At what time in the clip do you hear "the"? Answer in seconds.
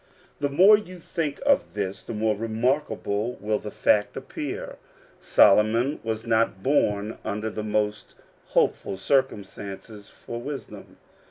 0.39-0.49, 2.01-2.15, 3.59-3.69, 7.51-7.61